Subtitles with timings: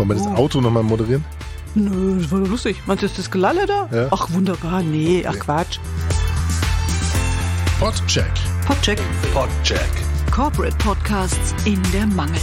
[0.00, 0.34] Wollen wir das Oh.
[0.34, 1.22] Auto nochmal moderieren?
[1.74, 2.80] Nö, das war doch lustig.
[2.86, 3.86] Meinst du, ist das Gelalle da?
[3.92, 4.08] Ja.
[4.10, 4.80] Ach, wunderbar.
[4.82, 5.78] Nee, ach Quatsch.
[7.78, 8.32] Podcheck.
[8.66, 8.98] Podcheck.
[9.34, 9.90] Podcheck.
[10.34, 12.40] Corporate Podcasts in der Mangel.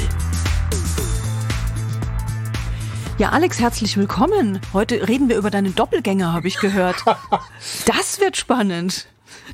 [3.18, 4.60] Ja, Alex, herzlich willkommen.
[4.74, 6.98] Heute reden wir über deinen Doppelgänger, habe ich gehört.
[7.88, 9.08] Das wird spannend.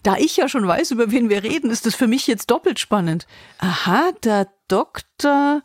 [0.04, 2.80] Da ich ja schon weiß, über wen wir reden, ist es für mich jetzt doppelt
[2.80, 3.28] spannend.
[3.60, 5.62] Aha, der Dr.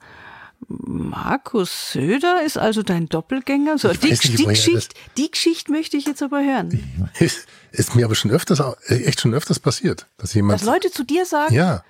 [0.66, 3.78] Markus Söder ist also dein Doppelgänger.
[3.78, 6.82] So, die, nicht, die, Geschichte, die Geschichte möchte ich jetzt aber hören.
[7.18, 10.90] Ist, ist mir aber schon öfters, äh, echt schon öfters passiert, dass jemand, Dass Leute
[10.90, 11.82] zu dir sagen, ja,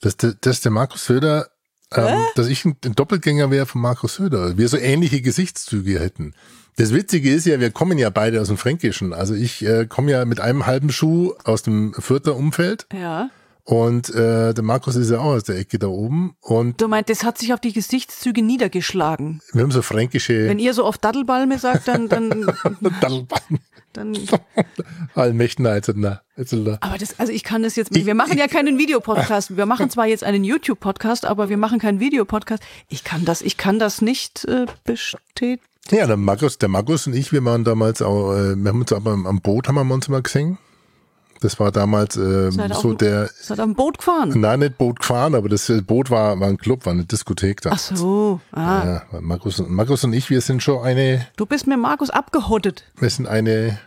[0.00, 1.48] dass, der- dass der Markus Söder,
[1.94, 4.58] ähm, dass ich ein, ein Doppelgänger wäre von Markus Söder.
[4.58, 6.34] Wir so ähnliche Gesichtszüge hätten.
[6.76, 9.12] Das Witzige ist ja, wir kommen ja beide aus dem Fränkischen.
[9.12, 13.30] Also ich äh, komme ja mit einem halben Schuh aus dem Fürther Umfeld ja.
[13.64, 17.08] Und äh, der Markus ist ja auch aus der Ecke da oben und Du meint,
[17.08, 19.40] das hat sich auf die Gesichtszüge niedergeschlagen.
[19.52, 22.52] wir haben so fränkische Wenn ihr so oft Daddelbalme sagt, dann, dann,
[23.92, 24.16] dann
[25.14, 26.78] also na, also na.
[26.80, 29.56] aber das, also ich kann das jetzt, wir machen ja keinen Videopodcast.
[29.56, 32.62] Wir machen zwar jetzt einen YouTube-Podcast, aber wir machen keinen Videopodcast.
[32.88, 35.60] Ich kann das, ich kann das nicht äh, bestätigen.
[35.90, 38.92] Ja, der Markus, der Markus und ich, wir waren damals auch, äh, wir haben uns
[38.92, 40.58] aber am am Boot haben wir uns mal gesehen.
[41.40, 44.32] Das war damals ähm, Seid so auf, der, Seid am Boot gefahren?
[44.38, 47.62] nein, nicht Boot gefahren, aber das äh, Boot war, war ein Club, war eine Diskothek
[47.62, 47.70] da.
[47.72, 51.66] Ach so, ah, Ja, Markus, und- Markus und ich, wir sind schon eine, du bist
[51.66, 52.84] mit Markus abgehottet.
[52.98, 53.78] wir sind eine,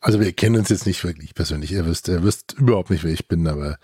[0.00, 1.72] also wir kennen uns jetzt nicht wirklich persönlich.
[1.72, 3.76] Ihr wisst, ihr wisst überhaupt nicht, wer ich bin, aber,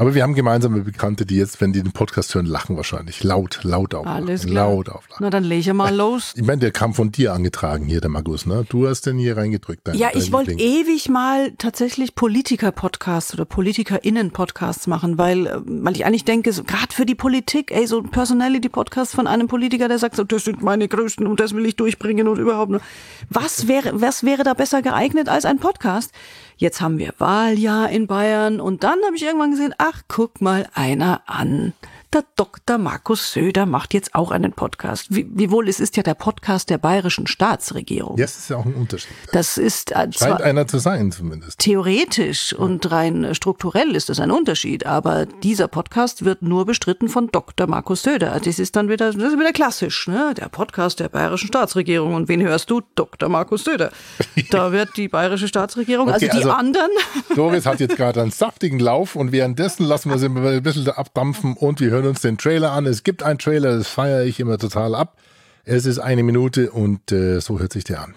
[0.00, 3.22] aber wir haben gemeinsame Bekannte, die jetzt, wenn die den Podcast hören, lachen wahrscheinlich.
[3.22, 4.24] Laut, laut auflachen.
[4.24, 4.70] Alles klar.
[4.70, 5.22] Laut auflachen.
[5.22, 6.32] Na, dann lege mal los.
[6.36, 8.64] Ich meine, der kam von dir angetragen hier, der Markus, ne?
[8.70, 9.86] Du hast den hier reingedrückt.
[9.86, 16.06] Dein, Ja, ich wollte ewig mal tatsächlich Politiker-Podcasts oder PolitikerInnen-Podcasts machen, weil, äh, weil ich
[16.06, 19.98] eigentlich denke, so, gerade für die Politik, ey, so ein Personality-Podcast von einem Politiker, der
[19.98, 22.80] sagt so, das sind meine größten und das will ich durchbringen und überhaupt nur.
[23.28, 26.12] Was wäre, was wäre da besser geeignet als ein Podcast?
[26.60, 30.68] Jetzt haben wir Wahljahr in Bayern und dann habe ich irgendwann gesehen, ach, guck mal
[30.74, 31.72] einer an.
[32.12, 32.76] Der Dr.
[32.76, 35.14] Markus Söder macht jetzt auch einen Podcast.
[35.14, 38.18] Wie, wiewohl, es ist ja der Podcast der bayerischen Staatsregierung.
[38.18, 39.12] Ja, das ist ja auch ein Unterschied.
[39.30, 41.60] Das ist äh, Scheint einer zu sein, zumindest.
[41.60, 47.28] theoretisch und rein strukturell ist das ein Unterschied, aber dieser Podcast wird nur bestritten von
[47.28, 47.68] Dr.
[47.68, 48.40] Markus Söder.
[48.44, 50.34] Das ist dann wieder, das ist wieder klassisch, ne?
[50.36, 52.14] Der Podcast der bayerischen Staatsregierung.
[52.14, 52.80] Und wen hörst du?
[52.96, 53.28] Dr.
[53.28, 53.92] Markus Söder.
[54.50, 56.90] Da wird die bayerische Staatsregierung, Okay, also die also- anderen,
[57.36, 61.54] Doris hat jetzt gerade einen saftigen Lauf und währenddessen lassen wir sie ein bisschen abdampfen
[61.54, 62.86] und wir hören uns den Trailer an.
[62.86, 65.18] Es gibt einen Trailer, das feiere ich immer total ab.
[65.64, 68.14] Es ist eine Minute und äh, so hört sich der an.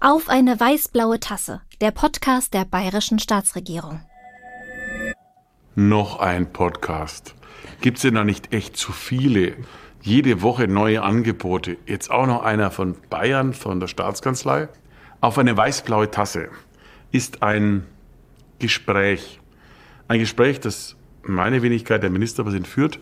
[0.00, 1.62] Auf eine weiß-blaue Tasse.
[1.80, 4.00] Der Podcast der bayerischen Staatsregierung.
[5.74, 7.34] Noch ein Podcast.
[7.80, 9.54] Gibt's denn da nicht echt zu viele?
[10.02, 11.76] Jede Woche neue Angebote.
[11.86, 14.68] Jetzt auch noch einer von Bayern, von der Staatskanzlei.
[15.20, 16.48] Auf eine weiß-blaue Tasse
[17.12, 17.84] ist ein
[18.58, 19.38] Gespräch.
[20.08, 22.98] Ein Gespräch, das meine Wenigkeit, der Ministerpräsident, führt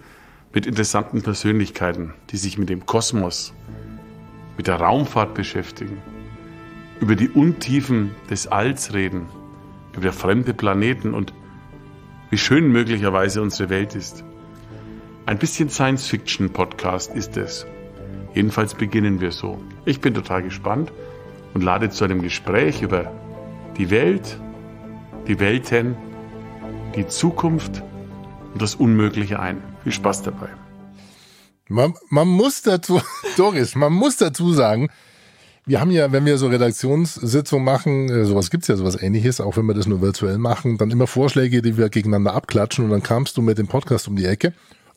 [0.52, 3.54] mit interessanten Persönlichkeiten, die sich mit dem Kosmos,
[4.56, 6.02] mit der Raumfahrt beschäftigen,
[7.00, 9.26] über die Untiefen des Alls reden,
[9.96, 11.32] über fremde Planeten und
[12.30, 14.24] wie schön möglicherweise unsere Welt ist.
[15.26, 17.66] Ein bisschen Science-Fiction-Podcast ist es.
[18.34, 19.60] Jedenfalls beginnen wir so.
[19.84, 20.92] Ich bin total gespannt
[21.54, 23.12] und lade zu einem Gespräch über
[23.76, 24.38] die Welt,
[25.26, 25.96] die Welten,
[26.96, 27.82] die Zukunft
[28.52, 29.62] und das Unmögliche ein.
[29.82, 30.48] Viel Spaß dabei.
[31.68, 33.00] Man, man muss dazu,
[33.36, 34.88] Doris, man muss dazu sagen,
[35.66, 39.56] wir haben ja, wenn wir so Redaktionssitzungen machen, äh, sowas gibt's ja, sowas ähnliches, auch
[39.56, 43.02] wenn wir das nur virtuell machen, dann immer Vorschläge, die wir gegeneinander abklatschen und dann
[43.02, 44.52] kamst du mit dem Podcast um die Ecke.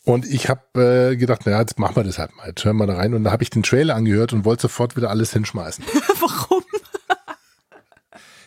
[0.05, 2.87] Und ich habe äh, gedacht, naja, jetzt machen wir das halt mal, jetzt hören wir
[2.87, 3.13] da rein.
[3.13, 5.85] Und da habe ich den Trailer angehört und wollte sofort wieder alles hinschmeißen.
[6.19, 6.63] warum?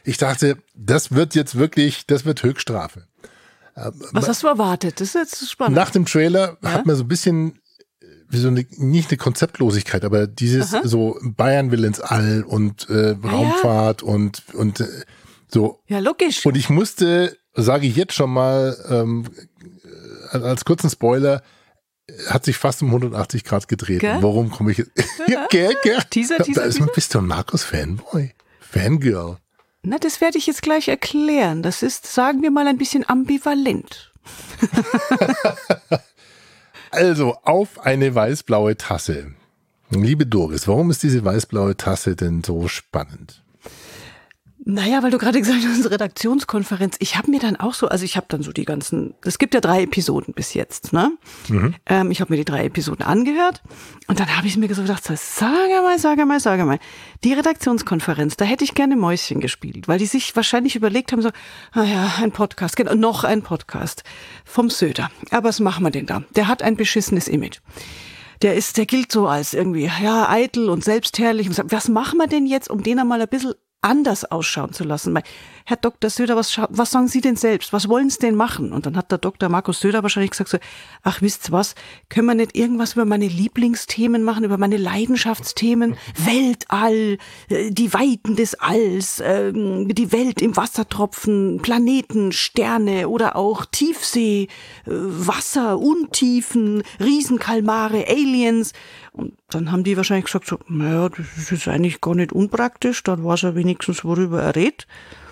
[0.06, 3.08] Ich dachte, das wird jetzt wirklich, das wird Höchststrafe.
[4.12, 5.00] Was hast du erwartet?
[5.00, 5.76] Das ist jetzt spannend.
[5.76, 7.58] Nach dem Trailer hat man so ein bisschen
[8.00, 12.88] äh, wie so eine, nicht eine Konzeptlosigkeit, aber dieses so Bayern will ins All und
[12.88, 14.86] äh, Raumfahrt und und äh,
[15.48, 15.82] so.
[15.88, 16.46] ja, logisch.
[16.46, 19.26] Und ich musste, sage ich jetzt schon mal, ähm,
[20.32, 21.42] äh, als kurzen Spoiler,
[22.28, 24.00] hat sich fast um 180 Grad gedreht.
[24.00, 24.22] Gell?
[24.22, 24.92] Warum komme ich jetzt?
[25.26, 25.98] ja, gell, gell?
[26.08, 28.32] Teaser, Teaser, da ist man, bist du ein Markus Fanboy?
[28.60, 29.38] Fangirl.
[29.88, 31.62] Na, das werde ich jetzt gleich erklären.
[31.62, 34.12] Das ist, sagen wir mal, ein bisschen ambivalent.
[36.92, 39.34] Also auf eine weißblaue Tasse.
[39.90, 43.42] Liebe Doris, warum ist diese weißblaue Tasse denn so spannend?
[44.68, 46.96] Naja, weil du gerade gesagt hast, Redaktionskonferenz.
[46.98, 49.54] Ich habe mir dann auch so, also ich habe dann so die ganzen, es gibt
[49.54, 51.12] ja drei Episoden bis jetzt, ne?
[51.48, 51.76] Mhm.
[51.86, 53.62] Ähm, ich habe mir die drei Episoden angehört
[54.08, 56.80] und dann habe ich mir so gedacht, so, sage mal, sage mal, sage mal,
[57.22, 61.30] die Redaktionskonferenz, da hätte ich gerne Mäuschen gespielt, weil die sich wahrscheinlich überlegt haben, so,
[61.72, 64.02] naja, ah ein Podcast, genau, noch ein Podcast
[64.44, 65.12] vom Söder.
[65.30, 66.24] Aber was machen wir denn da?
[66.34, 67.60] Der hat ein beschissenes Image
[68.42, 71.48] der ist, der gilt so als irgendwie, ja, eitel und selbstherrlich.
[71.48, 73.54] Was machen wir denn jetzt, um den einmal ein bisschen
[73.86, 75.18] anders ausschauen zu lassen.
[75.64, 76.10] Herr Dr.
[76.10, 77.72] Söder, was, was sagen Sie denn selbst?
[77.72, 78.72] Was wollen Sie denn machen?
[78.72, 79.48] Und dann hat der Dr.
[79.48, 80.58] Markus Söder wahrscheinlich gesagt so,
[81.02, 81.74] ach, wisst was?
[82.08, 85.96] Können wir nicht irgendwas über meine Lieblingsthemen machen, über meine Leidenschaftsthemen?
[86.16, 87.18] Weltall,
[87.48, 94.44] äh, die Weiten des Alls, ähm, die Welt im Wassertropfen, Planeten, Sterne oder auch Tiefsee,
[94.44, 94.48] äh,
[94.86, 98.72] Wasser, Untiefen, Riesenkalmare, Aliens.
[99.16, 103.24] Und dann haben die wahrscheinlich gesagt, so, naja, das ist eigentlich gar nicht unpraktisch, dann
[103.24, 104.86] weiß er wenigstens, worüber er redet.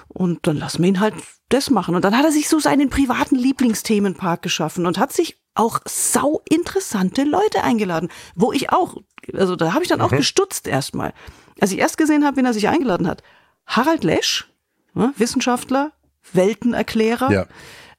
[0.09, 1.15] Und dann lassen wir ihn halt
[1.51, 1.95] das machen.
[1.95, 6.41] Und dann hat er sich so seinen privaten Lieblingsthemenpark geschaffen und hat sich auch sau
[6.49, 8.97] interessante Leute eingeladen, wo ich auch,
[9.35, 10.17] also da habe ich dann auch mhm.
[10.17, 11.13] gestutzt erstmal.
[11.61, 13.23] Als ich erst gesehen habe, wen er sich eingeladen hat.
[13.67, 14.51] Harald Lesch,
[14.95, 15.93] ne, Wissenschaftler,
[16.33, 17.47] Weltenerklärer,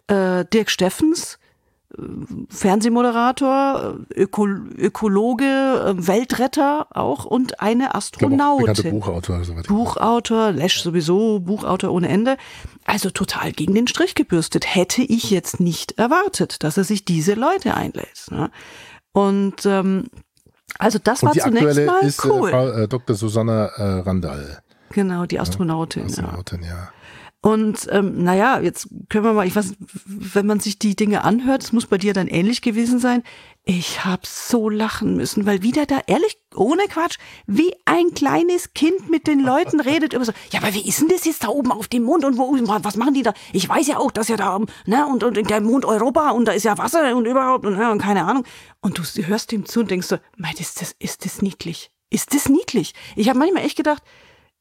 [0.10, 0.40] ja.
[0.40, 1.38] äh, Dirk Steffens,
[2.50, 8.92] Fernsehmoderator, Öko Ökologe, Weltretter auch und eine Astronautin.
[8.92, 9.44] Buchautor.
[9.44, 12.38] So Buchautor, Lesch sowieso, Buchautor ohne Ende.
[12.86, 14.76] Also total gegen den Strich gebürstet.
[14.76, 18.28] Hätte ich jetzt nicht erwartet, dass er sich diese Leute einlädt.
[18.30, 18.52] Ne?
[19.12, 20.06] Und ähm,
[20.78, 22.50] also das und war zunächst mal ist, äh, cool.
[22.50, 23.16] Äh, Frau, äh, Dr.
[23.16, 24.62] Susanna äh, Randall.
[24.90, 26.04] Genau, die Astronautin.
[26.04, 26.70] Ja, Astronautin, ja.
[26.70, 26.90] ja.
[27.46, 29.76] Und ähm, naja, jetzt können wir mal, ich weiß,
[30.08, 33.22] wenn man sich die Dinge anhört, es muss bei dir dann ähnlich gewesen sein.
[33.64, 39.12] Ich hab so lachen müssen, weil wieder da, ehrlich, ohne Quatsch, wie ein kleines Kind
[39.12, 41.72] mit den Leuten redet über so, ja, aber wie ist denn das jetzt da oben
[41.72, 43.36] auf dem Mond und wo, was machen die da?
[43.54, 46.52] Ich weiß ja auch, dass ja da, ne, und, und der Mond Europa und da
[46.52, 48.44] ist ja Wasser und überhaupt und, und keine Ahnung.
[48.82, 51.92] Und du hörst ihm zu und denkst so, mein, ist das, ist das niedlich?
[52.10, 52.96] Ist das niedlich?
[53.16, 54.02] Ich habe manchmal echt gedacht,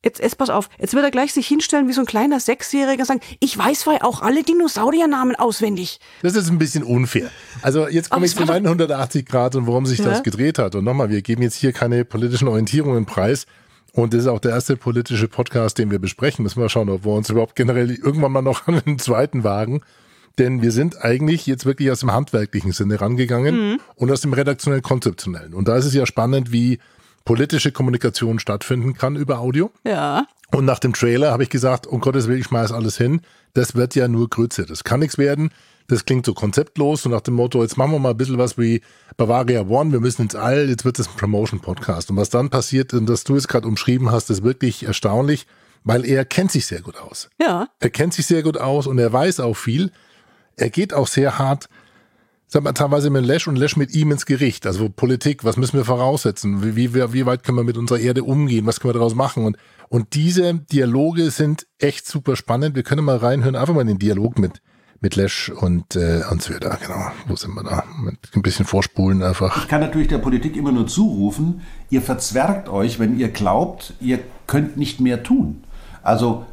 [0.04, 3.00] Jetzt, jetzt pass auf, jetzt wird er gleich sich hinstellen wie so ein kleiner Sechsjähriger
[3.00, 5.98] und sagen, ich weiß weil auch alle Dinosauriernamen auswendig.
[6.22, 7.30] Das ist ein bisschen unfair.
[7.62, 10.04] Also jetzt komme ich zu meinen 180 Grad und warum sich ja.
[10.04, 10.74] das gedreht hat.
[10.74, 13.46] Und nochmal, wir geben jetzt hier keine politischen Orientierungen preis.
[13.92, 16.42] Und das ist auch der erste politische Podcast, den wir besprechen.
[16.42, 19.82] Müssen wir schauen, ob wir uns überhaupt generell irgendwann mal noch an den zweiten wagen.
[20.38, 23.80] Denn wir sind eigentlich jetzt wirklich aus dem handwerklichen Sinne rangegangen mhm.
[23.94, 25.54] und aus dem redaktionell-konzeptionellen.
[25.54, 26.80] Und da ist es ja spannend, wie
[27.24, 29.70] politische Kommunikation stattfinden kann über Audio.
[29.84, 30.26] Ja.
[30.52, 33.22] Und nach dem Trailer habe ich gesagt, um Gottes Willen, ich schmeiß alles hin.
[33.54, 34.66] Das wird ja nur Grütze.
[34.66, 35.50] Das kann nichts werden.
[35.86, 38.56] Das klingt so konzeptlos und nach dem Motto, jetzt machen wir mal ein bisschen was
[38.56, 38.80] wie
[39.18, 42.10] Bavaria One, wir müssen ins All, jetzt wird es ein Promotion-Podcast.
[42.10, 45.46] Und was dann passiert, und das du es gerade umschrieben hast, ist wirklich erstaunlich,
[45.82, 47.28] weil er kennt sich sehr gut aus.
[47.38, 47.68] Ja.
[47.80, 49.92] Er kennt sich sehr gut aus und er weiß auch viel.
[50.56, 51.68] Er geht auch sehr hart
[52.46, 54.66] sag mal, teilweise mit Lesch und Lesch mit ihm ins Gericht.
[54.66, 56.62] Also Politik, was müssen wir voraussetzen?
[56.62, 58.66] Wie, wie, wie weit können wir mit unserer Erde umgehen?
[58.66, 59.44] Was können wir daraus machen?
[59.44, 59.56] Und,
[59.88, 62.76] und diese Dialoge sind echt super spannend.
[62.76, 64.62] Wir können mal reinhören, einfach mal in den Dialog mit,
[65.00, 66.78] mit Lesch und, äh, und Söder.
[66.80, 67.84] Genau, wo sind wir da?
[68.02, 69.56] Mit ein bisschen vorspulen einfach.
[69.58, 74.20] Ich kann natürlich der Politik immer nur zurufen, ihr verzwergt euch, wenn ihr glaubt, ihr
[74.46, 75.63] könnt nicht mehr tun.
[76.04, 76.44] Also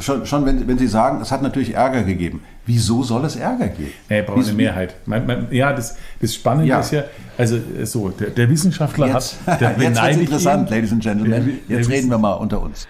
[0.00, 2.42] schon, schon wenn, wenn Sie sagen, es hat natürlich Ärger gegeben.
[2.66, 3.92] Wieso soll es Ärger geben?
[4.08, 4.96] Er braucht eine Mehrheit.
[5.06, 6.80] Man, man, ja, das, das Spannende ja.
[6.80, 7.04] ist ja,
[7.38, 9.60] also so, der, der Wissenschaftler jetzt, hat...
[9.60, 11.60] Der jetzt wird interessant, ihn, ladies and gentlemen.
[11.68, 12.88] Jetzt reden wir mal unter uns.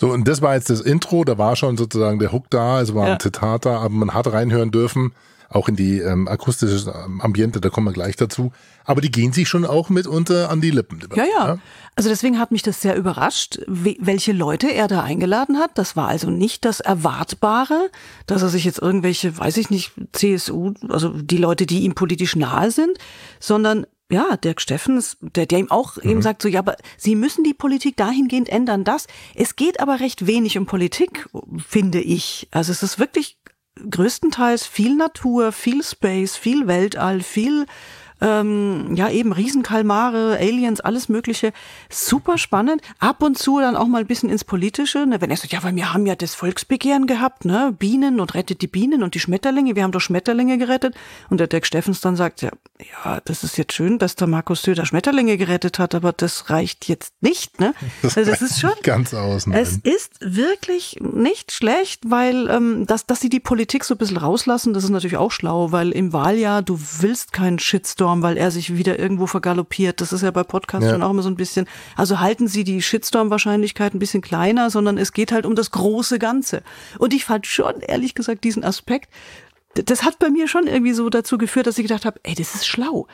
[0.00, 2.92] So, und das war jetzt das Intro, da war schon sozusagen der Hook da, es
[2.92, 3.12] war ja.
[3.12, 5.12] ein Zitat da, aber man hat reinhören dürfen
[5.48, 8.52] auch in die ähm, akustische Ambiente, da kommen wir gleich dazu.
[8.84, 11.00] Aber die gehen sich schon auch mitunter an die Lippen.
[11.14, 11.58] Ja, ja, ja.
[11.94, 15.72] Also deswegen hat mich das sehr überrascht, welche Leute er da eingeladen hat.
[15.76, 17.90] Das war also nicht das Erwartbare,
[18.26, 22.36] dass er sich jetzt irgendwelche, weiß ich nicht, CSU, also die Leute, die ihm politisch
[22.36, 22.98] nahe sind,
[23.40, 26.10] sondern ja, Dirk Steffens, der, der ihm auch mhm.
[26.10, 29.06] eben sagt, so, ja, aber Sie müssen die Politik dahingehend ändern, das.
[29.34, 31.28] Es geht aber recht wenig um Politik,
[31.58, 32.48] finde ich.
[32.50, 33.37] Also es ist wirklich
[33.90, 37.66] größtenteils viel Natur, viel Space, viel Weltall, viel
[38.20, 41.52] ähm, ja eben Riesenkalmare, Aliens, alles Mögliche.
[41.88, 42.82] Super spannend.
[42.98, 45.06] Ab und zu dann auch mal ein bisschen ins Politische.
[45.06, 45.20] Ne?
[45.20, 47.74] Wenn er sagt, ja, weil wir haben ja das Volksbegehren gehabt, ne?
[47.78, 49.76] Bienen und rettet die Bienen und die Schmetterlinge.
[49.76, 50.94] Wir haben doch Schmetterlinge gerettet.
[51.30, 52.50] Und der Dirk Steffens dann sagt, ja,
[53.04, 56.88] ja, das ist jetzt schön, dass der Markus Söder Schmetterlinge gerettet hat, aber das reicht
[56.88, 57.60] jetzt nicht.
[57.60, 57.74] Ne?
[58.02, 59.52] Das, also das ist schon ganz außen.
[59.52, 64.16] Es ist wirklich nicht schlecht, weil ähm, dass, dass sie die Politik so ein bisschen
[64.16, 68.36] rauslassen, das ist natürlich auch schlau, weil im Wahljahr, du willst keinen Shitstorm Shitstorm, weil
[68.36, 70.00] er sich wieder irgendwo vergaloppiert.
[70.00, 70.92] Das ist ja bei Podcasts Ja.
[70.92, 71.66] schon auch immer so ein bisschen.
[71.96, 76.18] Also halten Sie die Shitstorm-Wahrscheinlichkeit ein bisschen kleiner, sondern es geht halt um das große
[76.18, 76.62] Ganze.
[76.98, 79.08] Und ich fand schon, ehrlich gesagt, diesen Aspekt,
[79.74, 82.54] das hat bei mir schon irgendwie so dazu geführt, dass ich gedacht habe, ey, das
[82.54, 83.06] ist schlau.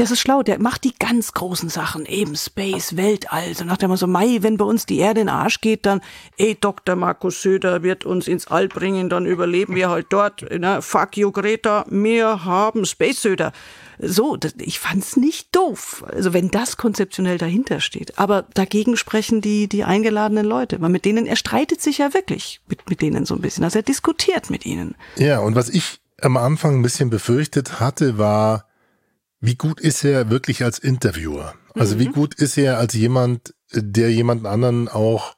[0.00, 3.54] Das ist schlau, der macht die ganz großen Sachen, eben Space, Weltall.
[3.54, 6.00] So nach dem so, Mai, wenn bei uns die Erde in den Arsch geht, dann,
[6.38, 6.96] ey, Dr.
[6.96, 10.40] Markus Söder wird uns ins All bringen, dann überleben wir halt dort.
[10.58, 10.80] Ne?
[10.80, 13.52] Fuck you, Greta, wir haben Space Söder.
[13.98, 16.02] So, das, ich fand's nicht doof.
[16.08, 18.18] Also wenn das konzeptionell dahinter steht.
[18.18, 22.62] Aber dagegen sprechen die, die eingeladenen Leute, weil mit denen, er streitet sich ja wirklich
[22.68, 23.64] mit, mit denen so ein bisschen.
[23.64, 24.94] Also er diskutiert mit ihnen.
[25.16, 28.69] Ja, und was ich am Anfang ein bisschen befürchtet hatte, war,
[29.40, 31.54] wie gut ist er wirklich als Interviewer?
[31.74, 35.34] Also wie gut ist er als jemand, der jemanden anderen auch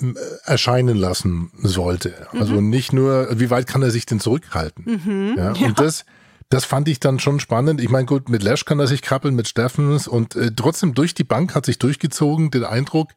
[0.00, 2.28] ähm, erscheinen lassen sollte?
[2.32, 5.34] Also nicht nur, wie weit kann er sich denn zurückhalten?
[5.36, 6.04] Ja, und das,
[6.48, 7.80] das fand ich dann schon spannend.
[7.80, 11.14] Ich meine, gut, mit Lash kann er sich krabbeln, mit Steffens und äh, trotzdem durch
[11.14, 13.10] die Bank hat sich durchgezogen den Eindruck,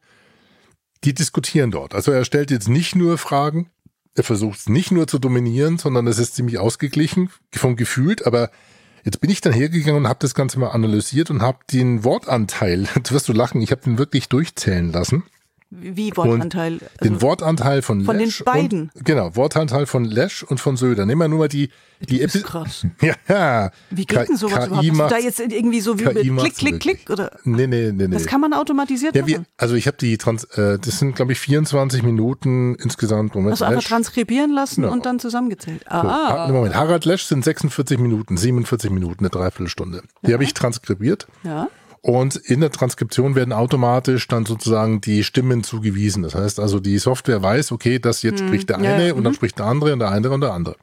[1.04, 1.94] die diskutieren dort.
[1.94, 3.70] Also er stellt jetzt nicht nur Fragen,
[4.14, 8.50] er versucht es nicht nur zu dominieren, sondern es ist ziemlich ausgeglichen vom Gefühlt, aber
[9.04, 12.88] jetzt bin ich dann hergegangen und habe das Ganze mal analysiert und habe den Wortanteil,
[12.94, 15.24] jetzt wirst du lachen, ich habe den wirklich durchzählen lassen.
[15.74, 16.78] Wie Wortanteil.
[17.02, 18.90] den Also, Wortanteil von, von den Lesch beiden.
[18.94, 21.06] Und, genau, Wortanteil von Lesch und von Söder.
[21.06, 21.70] Nehmen wir nur mal die,
[22.08, 22.86] die das ist krass.
[23.28, 25.12] Ja, Wie geht denn sowas KI überhaupt?
[25.12, 26.80] Hast du da jetzt irgendwie so wie KI mit Klick, Klick.
[26.80, 27.10] Klick?
[27.10, 27.30] Oder?
[27.44, 28.14] Nee, nee, nee, nee.
[28.14, 29.46] Das kann man automatisiert ja, wir, machen.
[29.56, 33.34] also ich habe die Trans, äh, das sind glaube ich 24 Minuten insgesamt.
[33.34, 34.92] Moment, Also einfach Lesch- transkribieren lassen Genau.
[34.92, 35.84] und dann zusammengezählt.
[35.84, 40.02] So, Ah, Moment, Harald Lesch sind 46 Minuten, 47 Minuten, eine Dreiviertelstunde.
[40.26, 41.26] Die habe ich transkribiert.
[41.44, 41.68] ja.
[42.04, 46.24] Und in der Transkription werden automatisch dann sozusagen die Stimmen zugewiesen.
[46.24, 49.22] Das heißt also, die Software weiß, okay, das jetzt spricht der Hm, eine ja, und
[49.22, 50.76] dann spricht der andere und der andere und der andere.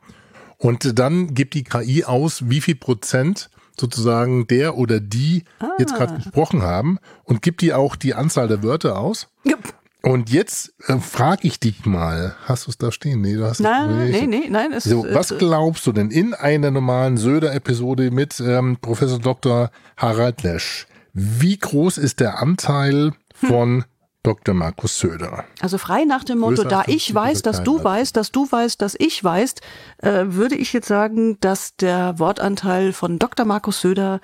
[0.57, 5.43] Und dann gibt die KI aus, wie viel Prozent sozusagen der oder die
[5.77, 5.97] jetzt Ah.
[5.97, 9.27] gerade gesprochen haben und gibt die auch die Anzahl der Wörter aus.
[9.43, 9.55] Ja.
[10.01, 13.19] Und jetzt äh, frage ich dich mal, hast du es da stehen?
[13.19, 14.21] Nee, du hast es Nein, nicht.
[14.21, 14.71] nee, nee, nein.
[14.71, 19.69] Es, So, es, was glaubst du denn in einer normalen Söder-Episode mit ähm, Professor Dr.
[19.97, 20.88] Harald Lesch?
[21.21, 23.83] Wie groß ist der Anteil von
[24.23, 24.53] Dr.
[24.55, 25.43] Markus Söder?
[25.59, 28.81] Also frei nach dem Motto, da ich 50 weiß, dass du weißt, dass du weißt,
[28.81, 29.55] dass ich weiß,
[29.97, 33.45] äh, würde ich jetzt sagen, dass der Wortanteil von Dr.
[33.45, 34.21] Markus Söder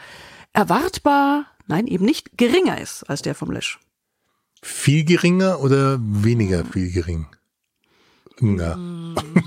[0.54, 3.80] erwartbar, nein, eben nicht geringer ist als der vom Lesch.
[4.62, 7.28] Viel geringer oder weniger viel gering?
[8.42, 8.76] Ja.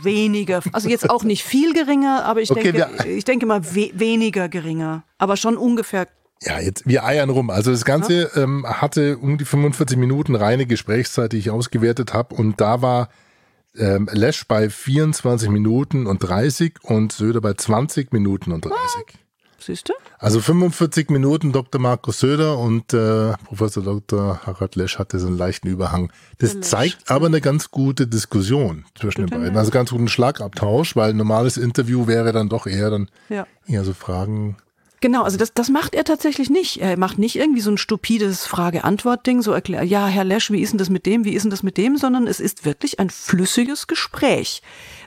[0.03, 3.63] Weniger, also jetzt auch nicht viel geringer, aber ich Okay, denke, wir- ich denke mal
[3.75, 6.09] we weniger geringer, aber schon ungefähr.
[6.43, 7.51] Ja, jetzt, wir eiern rum.
[7.51, 12.35] Also das Ganze ähm, hatte um die 45 Minuten reine Gesprächszeit, die ich ausgewertet habe.
[12.35, 13.09] Und da war
[13.77, 18.77] ähm, Lesch bei 24 Minuten und 30 und Söder bei 20 Minuten und 30.
[19.61, 19.93] Siehst du?
[20.19, 21.81] Also 45 Minuten Dr.
[21.81, 24.41] Markus Söder und äh, Professor Dr.
[24.47, 26.13] Harald Lesch hatte so einen leichten Überhang.
[26.39, 29.57] Das zeigt aber eine ganz gute Diskussion zwischen den beiden.
[29.59, 33.47] Also ganz guten Schlagabtausch, weil ein normales Interview wäre dann doch eher dann Ja.
[33.67, 34.57] eher so Fragen.
[35.01, 36.81] Genau, also das, das macht er tatsächlich nicht.
[36.81, 40.71] Er macht nicht irgendwie so ein stupides Frage-Antwort-Ding, so erklärt, ja, Herr Lesch, wie ist
[40.73, 43.09] denn das mit dem, wie ist denn das mit dem, sondern es ist wirklich ein
[43.09, 44.61] flüssiges Gespräch.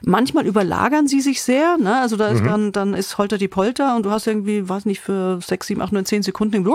[0.04, 2.00] Manchmal überlagern sie sich sehr, ne?
[2.00, 5.00] also da ist dann, dann ist Holter die Polter und du hast irgendwie, weiß nicht,
[5.00, 6.66] für sechs, sieben, acht, neun, zehn Sekunden,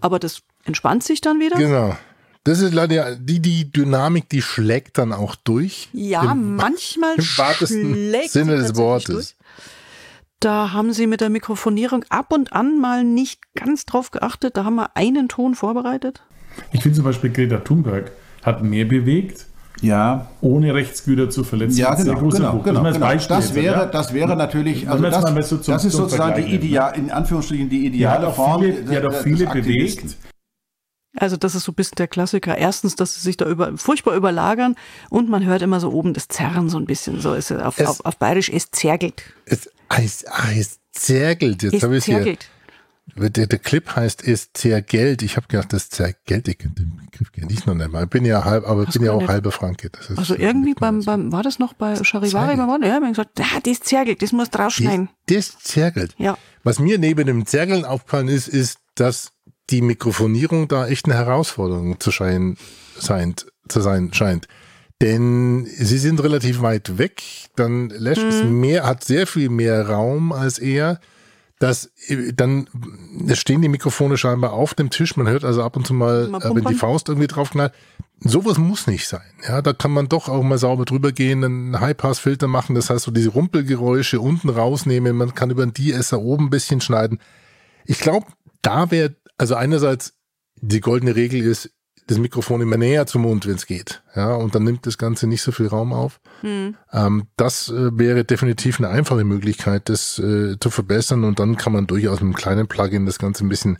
[0.00, 1.56] aber das entspannt sich dann wieder.
[1.56, 1.96] Genau.
[2.44, 5.88] Das ist leider die, die Dynamik, die schlägt dann auch durch.
[5.92, 9.14] Ja, Im- manchmal im schlägt Sinne des Wortes.
[9.14, 9.34] durch.
[10.40, 14.56] Da haben sie mit der Mikrofonierung ab und an mal nicht ganz drauf geachtet.
[14.56, 16.22] Da haben wir einen Ton vorbereitet.
[16.72, 19.46] Ich finde zum Beispiel Greta Thunberg hat mehr bewegt,
[19.82, 21.76] Ja, ohne Rechtsgüter zu verletzen.
[21.78, 22.64] ja, genau, genau, Buch.
[22.64, 22.82] genau.
[22.84, 23.06] Das, genau.
[23.06, 23.86] Beispiel Das wäre, ja.
[23.86, 27.90] das wäre natürlich, also das, so zum- das ist sozusagen die ideal, in Anführungsstrichen die
[27.90, 28.62] Die hat ideale auch Form.
[28.62, 30.08] viele, die hat auch viele Aktivisten.
[30.08, 30.29] bewegt.
[31.16, 32.56] Also das ist so ein bisschen der Klassiker.
[32.56, 34.76] Erstens, dass sie sich da über, furchtbar überlagern
[35.08, 37.20] und man hört immer so oben das Zerren so ein bisschen.
[37.20, 39.22] So ist es auf, Es- auf, auf Bayerisch, es zergelt.
[39.44, 41.62] Es, es, ah, es zergelt.
[41.62, 42.16] Jetzt Es habe ich hier.
[42.16, 42.48] zergelt.
[43.16, 45.22] Der, der Clip heißt ist Zergeld.
[45.22, 48.04] Ich habe gedacht, das Zergeld, ich den Begriff kenne ich noch nicht mal.
[48.04, 49.90] Ich bin ja halb, aber ich Hast bin ja auch halbe Franke.
[50.16, 52.54] Also irgendwie beim, beim, war das noch bei Charivari?
[52.56, 52.82] Zergelt.
[52.84, 55.08] Ja, wir haben gesagt, ja, das zergelt, das muss draufschneiden.
[55.26, 56.14] Das zergelt.
[56.18, 56.38] Ja.
[56.62, 59.32] Was mir neben dem Zergeln aufgefallen ist, ist, dass
[59.70, 62.56] die Mikrofonierung da echt eine Herausforderung zu, scheinen,
[63.00, 64.48] scheint, zu sein scheint.
[65.02, 67.22] Denn sie sind relativ weit weg.
[67.56, 68.60] Dann Lash ist Mhm.
[68.60, 71.00] mehr, hat sehr viel mehr Raum als er.
[71.58, 71.90] Das,
[72.34, 72.68] dann
[73.34, 75.16] stehen die Mikrofone scheinbar auf dem Tisch.
[75.16, 76.74] Man hört also ab und zu mal, Mal äh, wenn die.
[76.74, 77.72] Faust irgendwie drauf knallt.
[78.20, 79.20] sowas muss nicht sein.
[79.46, 83.04] Ja, da kann man doch auch mal sauber drüber gehen, einen High-Pass-Filter machen, das heißt
[83.04, 87.18] so diese Rumpelgeräusche unten rausnehmen, man kann über den DSer oben ein bisschen schneiden.
[87.86, 88.26] Ich glaube,
[88.62, 90.12] da wäre, also einerseits
[90.60, 91.70] die goldene Regel ist,
[92.08, 94.02] das Mikrofon immer näher zum Mund, wenn es geht.
[94.14, 96.20] Ja, und dann nimmt das Ganze nicht so viel Raum auf.
[96.42, 96.76] Mhm.
[96.92, 101.24] Ähm, das äh, wäre definitiv eine einfache Möglichkeit, das äh, zu verbessern.
[101.24, 103.78] Und dann kann man durchaus mit einem kleinen Plugin das Ganze ein bisschen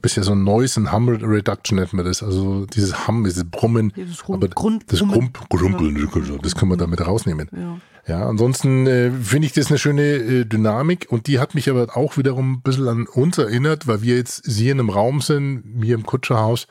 [0.00, 2.22] bisher so Noise and Hum Reduction nennt man das.
[2.22, 3.92] Also dieses Hum, dieses Brummen.
[3.96, 6.08] Dieses Rum, aber Grund, das Grump, Grumpeln,
[6.42, 7.48] das kann man damit rausnehmen.
[7.52, 7.78] Ja.
[8.08, 11.96] Ja, ansonsten äh, finde ich das eine schöne äh, Dynamik und die hat mich aber
[11.96, 15.62] auch wiederum ein bisschen an uns erinnert, weil wir jetzt hier in einem Raum sind,
[15.82, 16.66] hier im Kutscherhaus.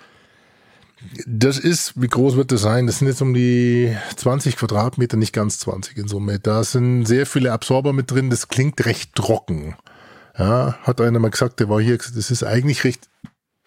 [1.25, 2.85] Das ist, wie groß wird das sein?
[2.85, 6.39] Das sind jetzt um die 20 Quadratmeter, nicht ganz 20 in Summe.
[6.39, 9.75] Da sind sehr viele Absorber mit drin, das klingt recht trocken.
[10.37, 13.09] Ja, hat einer mal gesagt, der war hier, das ist eigentlich recht,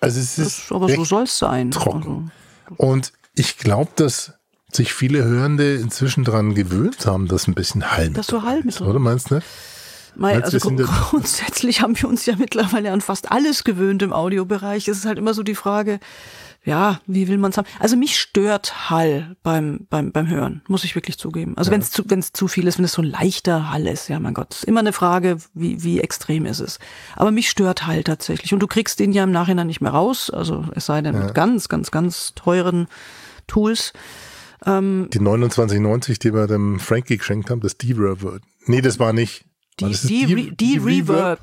[0.04, 0.70] also es ist.
[0.70, 1.70] Das, aber so soll es sein.
[1.70, 2.30] Trocken.
[2.68, 2.76] Also.
[2.76, 4.34] Und ich glaube, dass
[4.70, 8.80] sich viele Hörende inzwischen daran gewöhnt haben, dass ein bisschen Hall Dass so Hall mit
[8.80, 9.40] Oder meinst du?
[10.16, 14.86] Mei, also grundsätzlich haben wir uns ja mittlerweile an fast alles gewöhnt im Audiobereich.
[14.86, 15.98] Es ist halt immer so die Frage,
[16.64, 17.68] ja, wie will man es haben?
[17.78, 21.56] Also mich stört Hall beim, beim, beim Hören, muss ich wirklich zugeben.
[21.56, 21.74] Also ja.
[21.74, 24.18] wenn es zu, wenn's zu viel ist, wenn es so ein leichter Hall ist, ja
[24.18, 26.78] mein Gott, ist immer eine Frage, wie, wie extrem ist es.
[27.16, 28.54] Aber mich stört Hall tatsächlich.
[28.54, 31.24] Und du kriegst den ja im Nachhinein nicht mehr raus, also es sei denn ja.
[31.24, 32.86] mit ganz, ganz, ganz teuren
[33.46, 33.92] Tools.
[34.64, 38.40] Ähm, die 2990, die wir dem Frankie geschenkt haben, das D-Reverb.
[38.66, 39.44] Nee, das war nicht.
[39.80, 41.40] Die, die, die, die, Reverb.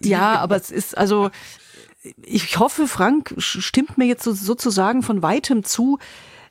[0.00, 1.30] ja, aber es ist also,
[2.22, 5.98] ich hoffe, Frank stimmt mir jetzt so, sozusagen von weitem zu,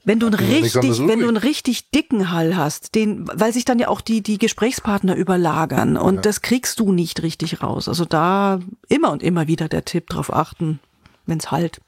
[0.05, 3.79] wenn du einen richtig, wenn du einen richtig dicken Hall hast, den, weil sich dann
[3.79, 6.21] ja auch die, die Gesprächspartner überlagern und ja.
[6.21, 7.87] das kriegst du nicht richtig raus.
[7.87, 10.79] Also da immer und immer wieder der Tipp drauf achten,
[11.25, 11.79] wenn's halt.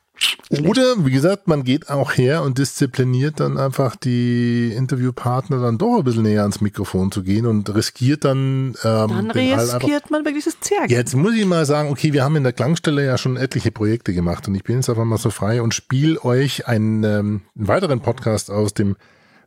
[0.64, 5.98] Oder, wie gesagt, man geht auch her und diszipliniert dann einfach die Interviewpartner dann doch
[5.98, 8.76] ein bisschen näher ans Mikrofon zu gehen und riskiert dann.
[8.84, 10.90] Ähm, dann riskiert man wirklich das Zerg.
[10.90, 14.14] Jetzt muss ich mal sagen, okay, wir haben in der Klangstelle ja schon etliche Projekte
[14.14, 17.68] gemacht und ich bin jetzt einfach mal so frei und spiele euch einen, ähm, einen
[17.68, 18.96] weiteren Podcast aus dem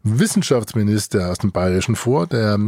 [0.03, 2.59] Wissenschaftsminister aus dem Bayerischen vor, der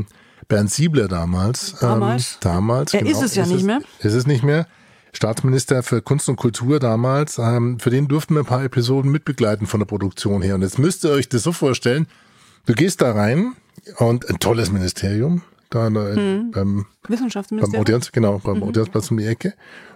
[0.49, 1.77] Bernd Siebler damals.
[1.81, 2.33] Damals?
[2.33, 2.95] Ähm, damals.
[2.95, 3.81] Er genau, ist es ja ist nicht mehr.
[4.01, 4.67] Ist es nicht mehr.
[5.13, 9.67] Staatsminister für Kunst und Kultur damals, ähm, für den durften wir ein paar Episoden mitbegleiten
[9.67, 10.55] von der Produktion her.
[10.55, 12.07] Und jetzt müsst ihr euch das so vorstellen,
[12.67, 13.55] du gehst da rein
[13.97, 16.51] und ein tolles Ministerium, da hm.
[16.53, 17.73] beim Wissenschaftsministerium.
[17.73, 18.65] Beim Audienz, genau, beim mhm.
[18.65, 19.55] Audienzplatz um die Ecke.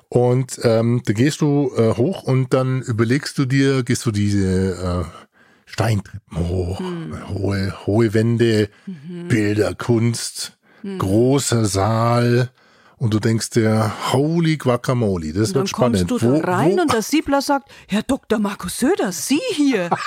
[0.09, 5.05] Und ähm, da gehst du äh, hoch und dann überlegst du dir, gehst du diese
[5.05, 5.24] äh,
[5.66, 7.29] Steintreppen hoch, mhm.
[7.31, 9.29] hohe, hohe Wände, mhm.
[9.29, 10.98] Bilder, Kunst, mhm.
[10.98, 12.50] großer Saal,
[12.96, 16.00] und du denkst dir, holy guacamole, das und wird spannend.
[16.00, 16.83] Dann kommst du da rein wo?
[16.83, 18.38] und der Siebler sagt, Herr Dr.
[18.38, 19.90] Markus Söder, Sie hier.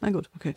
[0.00, 0.54] Na gut, okay.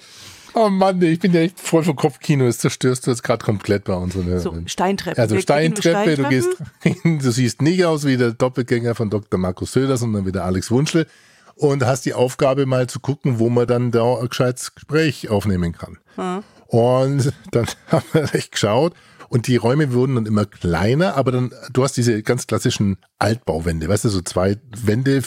[0.53, 2.45] Oh Mann, ich bin ja echt voll vom Kopfkino.
[2.45, 4.13] Das zerstörst du jetzt gerade komplett bei uns.
[4.13, 5.19] So, Steintreppe.
[5.19, 6.49] Also Steintreppe, du gehst
[6.83, 9.39] rein, du siehst nicht aus wie der Doppelgänger von Dr.
[9.39, 11.07] Markus Söder, sondern wie der Alex Wunschel
[11.55, 15.73] und hast die Aufgabe mal zu gucken, wo man dann da ein gescheites Gespräch aufnehmen
[15.73, 15.97] kann.
[16.15, 16.43] Hm.
[16.67, 18.93] Und dann haben wir echt geschaut
[19.31, 23.87] und die Räume wurden dann immer kleiner, aber dann, du hast diese ganz klassischen Altbauwände,
[23.87, 25.23] weißt du, so zwei Wände,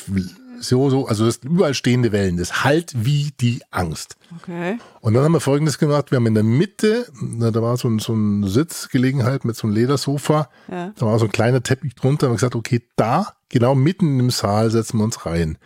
[0.61, 4.17] so, so, also das überall stehende Wellen, das halt wie die Angst.
[4.43, 4.79] Okay.
[5.01, 7.07] Und dann haben wir folgendes gemacht, wir haben in der Mitte,
[7.41, 10.93] da war so, ein, so eine Sitzgelegenheit mit so einem Ledersofa, ja.
[10.95, 14.29] da war so ein kleiner Teppich drunter, haben wir gesagt, okay, da, genau mitten im
[14.29, 15.57] Saal setzen wir uns rein.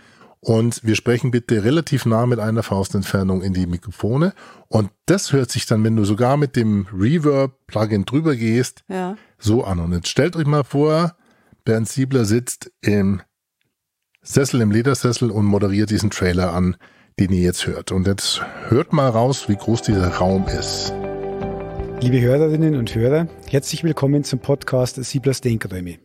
[0.40, 4.34] Und wir sprechen bitte relativ nah mit einer Faustentfernung in die Mikrofone.
[4.68, 9.16] Und das hört sich dann, wenn du sogar mit dem Reverb-Plugin drüber gehst, ja.
[9.38, 9.80] so an.
[9.80, 11.16] Und jetzt stellt euch mal vor,
[11.64, 13.20] Bernd Siebler sitzt im
[14.22, 16.76] Sessel, im Ledersessel und moderiert diesen Trailer an,
[17.18, 17.90] den ihr jetzt hört.
[17.90, 20.92] Und jetzt hört mal raus, wie groß dieser Raum ist.
[22.00, 25.98] Liebe Hörerinnen und Hörer, herzlich willkommen zum Podcast Sieblers Denkräume.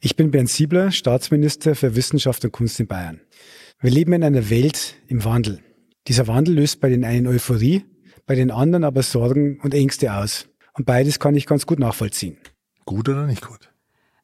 [0.00, 3.20] Ich bin Bernd Siebler, Staatsminister für Wissenschaft und Kunst in Bayern.
[3.82, 5.58] Wir leben in einer Welt im Wandel.
[6.06, 7.84] Dieser Wandel löst bei den einen Euphorie,
[8.26, 10.46] bei den anderen aber Sorgen und Ängste aus.
[10.74, 12.36] Und beides kann ich ganz gut nachvollziehen.
[12.84, 13.72] Gut oder nicht gut?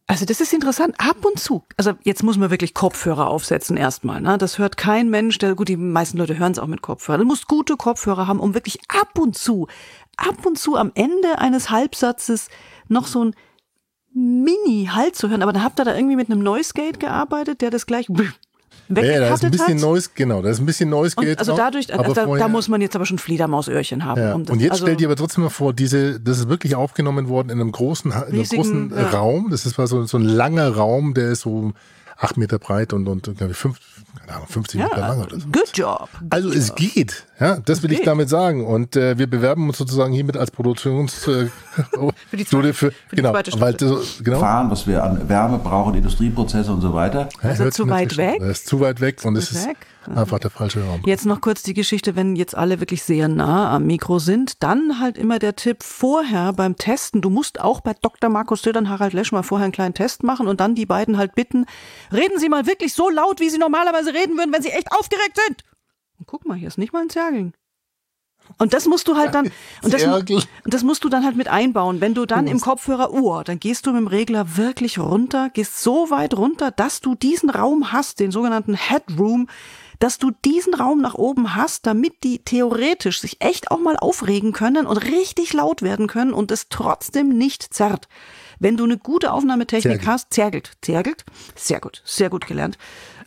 [0.06, 0.94] Also das ist interessant.
[0.98, 4.20] Ab und zu, also jetzt muss man wirklich Kopfhörer aufsetzen erstmal.
[4.20, 4.38] Ne?
[4.38, 5.38] Das hört kein Mensch.
[5.38, 7.22] Der, gut, die meisten Leute hören es auch mit Kopfhörern.
[7.22, 9.66] Du musst gute Kopfhörer haben, um wirklich ab und zu,
[10.16, 12.48] ab und zu am Ende eines Halbsatzes
[12.86, 13.34] noch so ein
[14.14, 17.70] Mini-Halt zu hören, aber dann habt ihr da irgendwie mit einem Noise Gate gearbeitet, der
[17.70, 18.06] das gleich
[18.88, 21.38] ja, da ist ein bisschen Noise, genau, da ist ein bisschen Noise Gate.
[21.38, 24.20] also dadurch, also da, da, muss man jetzt aber schon Fledermausöhrchen haben.
[24.20, 24.34] Ja.
[24.34, 26.74] Um das, und jetzt also stell dir aber trotzdem mal vor, diese, das ist wirklich
[26.74, 29.10] aufgenommen worden in einem großen, in einem großen ja.
[29.10, 29.48] Raum.
[29.50, 31.72] Das ist war so, so ein langer Raum, der ist so
[32.18, 33.78] acht Meter breit und, und glaube ich, fünf,
[34.18, 35.46] keine Ahnung, 50 Meter lang oder so.
[35.48, 36.08] Good job.
[36.30, 38.06] Also es geht, ja, das will ich geht.
[38.08, 38.66] damit sagen.
[38.66, 41.46] Und äh, wir bewerben uns sozusagen hiermit als Produktions äh,
[42.30, 44.40] Für die Studio zweite- für, für die genau, zweite weil das, genau.
[44.40, 47.28] Fahren, was wir an Wärme brauchen, Industrieprozesse und so weiter.
[47.42, 48.40] Ja, Ist hört zu weit weg?
[48.40, 49.76] Er ist zu weit weg und es ist weg?
[50.06, 51.02] Einfach der falsche Raum.
[51.04, 55.00] Jetzt noch kurz die Geschichte, wenn jetzt alle wirklich sehr nah am Mikro sind, dann
[55.00, 57.20] halt immer der Tipp vorher beim Testen.
[57.20, 58.30] Du musst auch bei Dr.
[58.30, 61.18] Markus Söder und Harald Lesch mal vorher einen kleinen Test machen und dann die beiden
[61.18, 61.66] halt bitten,
[62.12, 65.38] reden Sie mal wirklich so laut, wie Sie normalerweise reden würden, wenn Sie echt aufgeregt
[65.46, 65.64] sind.
[66.18, 67.52] Und guck mal, hier ist nicht mal ein Zergeln.
[68.56, 69.46] Und das musst du halt dann,
[69.82, 72.00] und das, und das musst du dann halt mit einbauen.
[72.00, 75.82] Wenn du dann im Kopfhörer, oh, dann gehst du mit dem Regler wirklich runter, gehst
[75.82, 79.48] so weit runter, dass du diesen Raum hast, den sogenannten Headroom,
[79.98, 84.52] dass du diesen Raum nach oben hast, damit die theoretisch sich echt auch mal aufregen
[84.52, 88.08] können und richtig laut werden können und es trotzdem nicht zerrt.
[88.60, 90.08] Wenn du eine gute Aufnahmetechnik Zergelt.
[90.08, 92.76] hast, zergelt, zergelt, sehr gut, sehr gut gelernt.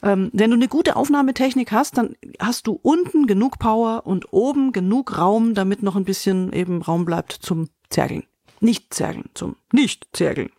[0.03, 4.71] Ähm, wenn du eine gute Aufnahmetechnik hast, dann hast du unten genug Power und oben
[4.71, 8.23] genug Raum, damit noch ein bisschen eben Raum bleibt zum Zergeln.
[8.59, 10.51] Nicht zergeln, zum nicht zergeln.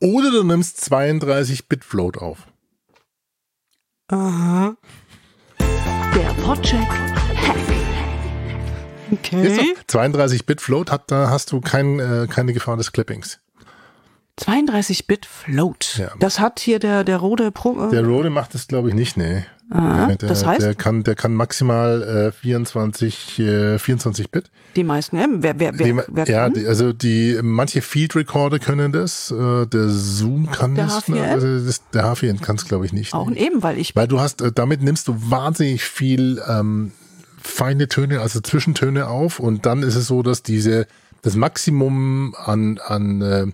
[0.00, 2.46] Oder du nimmst 32-Bit-Float auf.
[4.08, 4.76] Aha.
[6.14, 6.86] Der Podcheck.
[9.10, 9.74] Ist Okay.
[9.86, 13.38] doch- 32-Bit-Float hat, da hast du kein, äh, keine Gefahr des Clippings.
[14.40, 15.96] 32-Bit Float.
[15.98, 16.08] Ja.
[16.18, 17.86] Das hat hier der, der Rode Pro.
[17.88, 19.44] Äh, Der Rode macht das, glaube ich, nicht, nee.
[19.70, 20.60] Aha, der, das heißt?
[20.60, 24.50] Der kann, der kann maximal äh, 24, äh, 24 Bit.
[24.76, 28.58] die meisten, ja, wer, wer, wer, Die- wer ja, die, also die manche Field Recorder
[28.58, 31.14] können das, äh, der Zoom kann Der das, H4n?
[31.14, 31.28] ne?
[31.28, 33.14] also das, der H4n kann es glaube ich nicht.
[33.14, 33.38] auch nee.
[33.46, 36.92] eben, weil ich Weil du hast, äh, damit nimmst du wahnsinnig viel ähm,
[37.40, 40.86] feine Töne, also Zwischentöne auf und dann ist es so, dass diese
[41.22, 43.46] das Maximum an an äh,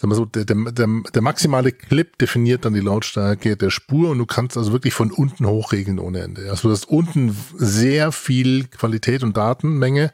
[0.00, 4.18] Sag mal so, der, der, der, maximale Clip definiert dann die Lautstärke der Spur und
[4.18, 6.48] du kannst also wirklich von unten hochregeln ohne Ende.
[6.50, 10.12] Also du hast unten sehr viel Qualität und Datenmenge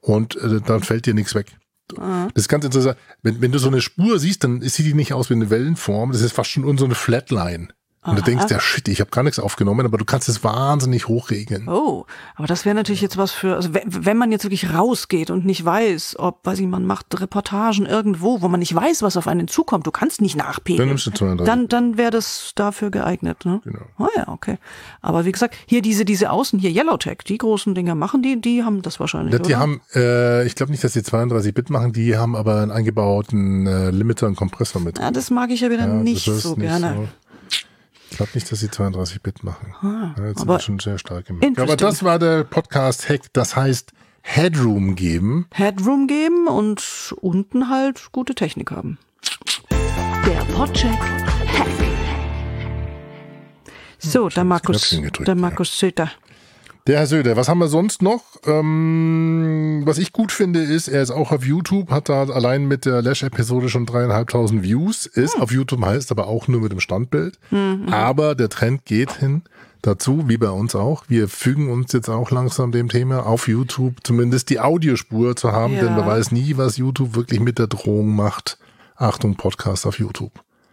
[0.00, 1.48] und äh, dann fällt dir nichts weg.
[1.88, 2.96] Das ist ganz interessant.
[3.22, 6.12] Wenn, wenn du so eine Spur siehst, dann sieht die nicht aus wie eine Wellenform.
[6.12, 7.68] Das ist fast schon so eine Flatline.
[8.06, 11.08] Und du denkst, ja shit, ich habe gar nichts aufgenommen, aber du kannst es wahnsinnig
[11.08, 11.68] hochregeln.
[11.68, 15.30] Oh, aber das wäre natürlich jetzt was für, also wenn, wenn man jetzt wirklich rausgeht
[15.30, 19.16] und nicht weiß, ob, weiß ich, man macht Reportagen irgendwo, wo man nicht weiß, was
[19.16, 20.78] auf einen zukommt, du kannst nicht nachpegeln.
[20.78, 21.46] Dann nimmst du 32.
[21.46, 23.60] Dann, dann wäre das dafür geeignet, ne?
[23.64, 23.80] Genau.
[23.98, 24.58] Ah ja, okay.
[25.02, 28.62] Aber wie gesagt, hier diese, diese Außen, hier Yellowtech, die großen Dinger machen die, die
[28.64, 29.58] haben das wahrscheinlich, Ja, die oder?
[29.58, 33.66] haben, äh, ich glaube nicht, dass die 32 Bit machen, die haben aber einen eingebauten
[33.66, 34.98] äh, Limiter und Kompressor mit.
[34.98, 36.94] ja, das mag ich ja wieder Ja, nicht so gerne.
[36.96, 37.08] so-
[38.16, 39.74] glaube nicht, dass sie 32 Bit machen.
[39.82, 41.58] ja, jetzt aber schon sehr stark gemacht.
[41.58, 43.32] Aber das war der Podcast-Hack.
[43.32, 45.46] Das heißt, Headroom geben.
[45.52, 48.98] Headroom geben und unten halt gute Technik haben.
[49.70, 50.98] Der Podcheck.
[53.98, 55.34] So, der Markus, der.
[55.34, 56.10] Markus Söder.
[56.86, 58.22] Der Herr Söder, was haben wir sonst noch?
[58.46, 62.84] Ähm, was ich gut finde, ist, er ist auch auf YouTube, hat da allein mit
[62.84, 65.06] der Lash-Episode schon dreieinhalbtausend Views.
[65.06, 67.40] Ist auf YouTube heißt aber auch nur mit dem Standbild.
[67.90, 69.42] Aber der Trend geht hin
[69.82, 71.04] dazu, wie bei uns auch.
[71.08, 75.74] Wir fügen uns jetzt auch langsam dem Thema auf YouTube zumindest die Audiospur zu haben,
[75.74, 75.82] Ja.
[75.84, 78.58] denn man weiß nie, was YouTube wirklich mit der Drohung macht.
[78.94, 80.32] Achtung, Podcast auf YouTube.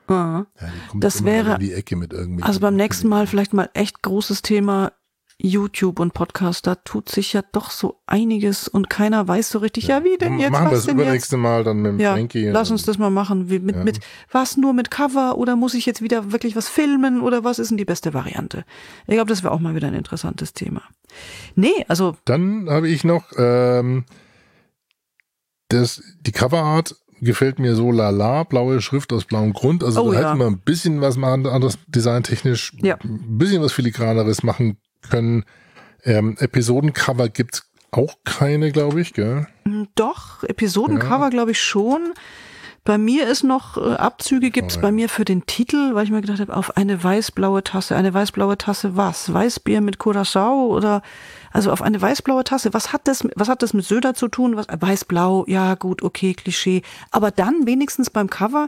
[0.09, 0.45] Ja,
[0.93, 2.43] Das wäre- in die Ecke mit irgendwie.
[2.43, 4.91] Also beim nächsten Mal vielleicht mal echt großes Thema
[5.37, 6.67] YouTube und Podcast.
[6.67, 10.39] Da tut sich ja doch so einiges und keiner weiß so richtig, ja, wie denn
[10.39, 10.51] jetzt?
[10.51, 11.03] Machen wir das denn jetzt?
[11.03, 12.49] übernächste Mal dann mit dem Ja, Frankie.
[12.49, 13.49] lass uns das mal machen.
[13.49, 13.99] Wie, mit, mit,
[14.31, 17.69] was nur mit Cover oder muss ich jetzt wieder wirklich was filmen oder was ist
[17.69, 18.63] denn die beste Variante?
[19.07, 20.81] Ich glaube, das wäre auch mal wieder ein interessantes Thema.
[21.55, 24.05] Nee, also Dann habe ich noch ähm,
[25.69, 29.83] das, die Coverart gefällt mir so lala, blaue Schrift aus blauem Grund.
[29.83, 30.27] Also Oh, da ja.
[30.29, 32.97] hätten wir ein bisschen was machen, anderes designtechnisch, Ja.
[33.03, 34.77] ein bisschen was filigraneres machen
[35.09, 35.45] können.
[36.03, 39.47] Ähm, Episodencover gibt's auch keine, glaube ich, gell?
[39.95, 42.13] Doch, Episodencover glaube ich schon.
[42.85, 46.19] Bei mir ist noch äh, Abzüge gibt's bei mir für den Titel, weil ich mir
[46.19, 47.95] gedacht habe, auf eine weiß-blaue Tasse.
[47.95, 49.33] Eine weiß-blaue Tasse was?
[49.33, 51.01] Weißbier mit Curacao oder
[51.53, 52.73] also auf eine weiß-blaue Tasse.
[52.73, 54.57] Was hat das was hat das mit Söder zu tun?
[54.57, 55.45] Was weiß-blau?
[55.47, 58.67] Ja, gut, okay, Klischee, aber dann wenigstens beim Cover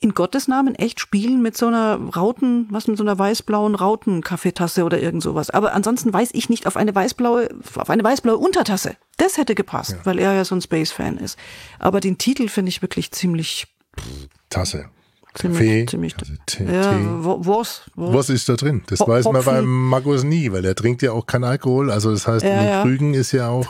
[0.00, 4.84] in Gottes Namen echt spielen mit so einer Rauten, was mit so einer weiß-blauen Rauten-Kaffeetasse
[4.84, 5.50] oder irgend sowas.
[5.50, 8.96] Aber ansonsten weiß ich nicht auf eine weiß-blaue, auf eine weiß-blaue Untertasse.
[9.16, 11.38] Das hätte gepasst, weil er ja so ein Space-Fan ist.
[11.78, 13.66] Aber den Titel finde ich wirklich ziemlich,
[14.50, 14.86] Tasse.
[15.34, 17.04] ziemlich, Kaffee, ziemlich, also Tee, ja, Tee.
[17.06, 18.82] was, was, Was ist da drin?
[18.88, 21.90] Das Ho- weiß man beim Markus nie, weil er trinkt ja auch keinen Alkohol.
[21.90, 22.82] Also das heißt, Ja, mit ja.
[22.82, 23.66] Krügen ist ja auch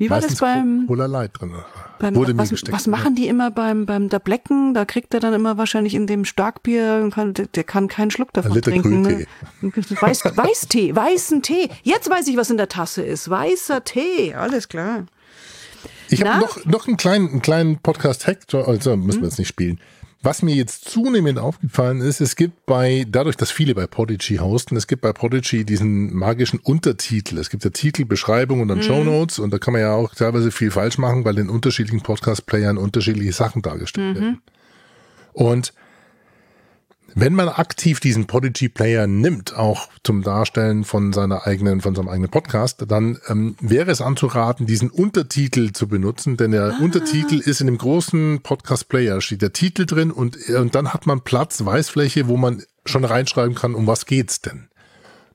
[0.00, 1.52] Wie war Meistens das beim, Cola Light drin.
[1.98, 2.74] beim Wurde mir was, gesteckt.
[2.74, 4.72] was machen die immer beim, beim der Blecken?
[4.72, 8.54] Da kriegt er dann immer wahrscheinlich in dem Starkbier, kann, der, kann keinen Schluck davon
[8.54, 9.02] Liter trinken.
[9.02, 9.26] Ne?
[10.00, 11.68] Weiß, Weißtee, weißen Tee.
[11.82, 13.28] Jetzt weiß ich, was in der Tasse ist.
[13.28, 15.04] Weißer Tee, alles klar.
[16.08, 19.78] Ich habe noch, noch einen kleinen, einen kleinen Podcast-Hack, also müssen wir jetzt nicht spielen.
[20.22, 24.76] Was mir jetzt zunehmend aufgefallen ist, es gibt bei, dadurch, dass viele bei Podigy hosten,
[24.76, 27.38] es gibt bei Podigy diesen magischen Untertitel.
[27.38, 30.50] Es gibt ja Titel, Beschreibung und dann Shownotes und da kann man ja auch teilweise
[30.50, 34.42] viel falsch machen, weil in unterschiedlichen Podcast-Playern unterschiedliche Sachen dargestellt werden.
[35.32, 35.72] Und
[37.14, 42.30] wenn man aktiv diesen Podigy-Player nimmt, auch zum Darstellen von seiner eigenen, von seinem eigenen
[42.30, 47.66] Podcast, dann ähm, wäre es anzuraten, diesen Untertitel zu benutzen, denn der Untertitel ist in
[47.66, 52.28] dem großen Podcast-Player, steht der Titel drin und, äh, und dann hat man Platz, Weißfläche,
[52.28, 54.68] wo man schon reinschreiben kann, um was geht's denn.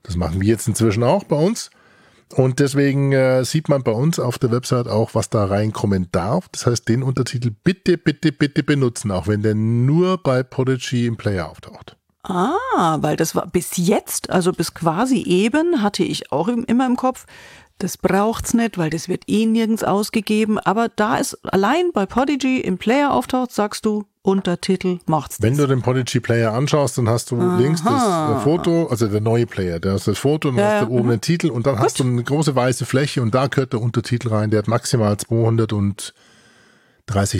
[0.02, 1.70] Das machen wir jetzt inzwischen auch bei uns.
[2.34, 6.48] Und deswegen äh, sieht man bei uns auf der Website auch, was da reinkommen darf.
[6.48, 11.16] Das heißt, den Untertitel bitte, bitte, bitte benutzen, auch wenn der nur bei Podigy im
[11.16, 11.96] Player auftaucht.
[12.24, 16.86] Ah, weil das war bis jetzt, also bis quasi eben, hatte ich auch im, immer
[16.86, 17.26] im Kopf,
[17.78, 20.58] das braucht's nicht, weil das wird eh nirgends ausgegeben.
[20.58, 25.40] Aber da es allein bei Podigy im Player auftaucht, sagst du, Untertitel macht's.
[25.40, 29.20] Wenn du den Podigy Player anschaust, dann hast du links das äh, Foto, also der
[29.20, 31.48] neue Player, da hast das Foto und dann Ja, hast du ja, oben den Titel
[31.50, 34.50] und dann hast du eine große weiße Fläche und da gehört der Untertitel rein.
[34.50, 36.12] Der hat maximal 230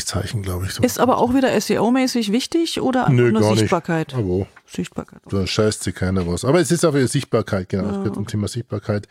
[0.06, 0.72] Zeichen, glaube ich.
[0.72, 0.82] So.
[0.84, 3.58] Ist aber auch wieder SEO-mäßig wichtig oder Nö, nur gar nicht.
[3.60, 4.14] Sichtbarkeit?
[4.14, 4.46] Ah, wo?
[4.66, 5.20] Sichtbarkeit.
[5.28, 6.44] Da scheißt sich keiner was.
[6.44, 7.98] Aber es ist auch wieder Sichtbarkeit, genau.
[7.98, 9.08] Es geht um Thema Sichtbarkeit.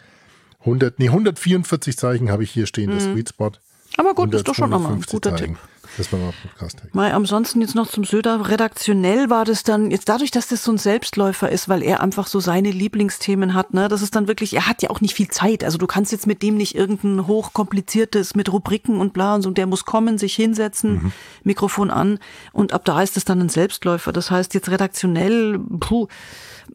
[0.62, 3.52] 100, nee, 144 Zeichen habe ich hier stehen, der Sweet Spot.
[3.98, 5.56] Aber gut, ist doch schon nochmal ein 152 guter Zeichen.
[5.56, 5.75] Tipp.
[5.98, 6.82] Das war mal Podcast.
[6.94, 8.50] Mal ansonsten jetzt noch zum Söder.
[8.50, 12.28] Redaktionell war das dann, jetzt dadurch, dass das so ein Selbstläufer ist, weil er einfach
[12.28, 15.30] so seine Lieblingsthemen hat, ne, das ist dann wirklich, er hat ja auch nicht viel
[15.30, 15.64] Zeit.
[15.64, 19.52] Also du kannst jetzt mit dem nicht irgendein hochkompliziertes mit Rubriken und bla und so,
[19.52, 22.20] der muss kommen, sich hinsetzen, Mikrofon an
[22.52, 24.12] und ab da ist es dann ein Selbstläufer.
[24.12, 26.08] Das heißt jetzt redaktionell, puh,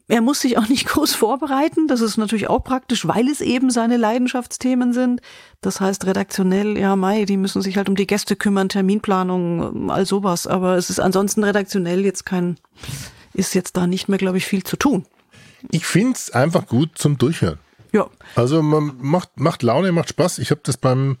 [0.07, 1.87] er muss sich auch nicht groß vorbereiten.
[1.87, 5.21] Das ist natürlich auch praktisch, weil es eben seine Leidenschaftsthemen sind.
[5.61, 10.07] Das heißt redaktionell, ja, Mai, die müssen sich halt um die Gäste kümmern, Terminplanung, all
[10.07, 10.47] sowas.
[10.47, 12.57] Aber es ist ansonsten redaktionell jetzt kein,
[13.33, 15.05] ist jetzt da nicht mehr, glaube ich, viel zu tun.
[15.69, 17.59] Ich finde es einfach gut zum Durchhören.
[17.93, 20.39] Ja, Also man macht, macht Laune, macht Spaß.
[20.39, 21.17] Ich habe das beim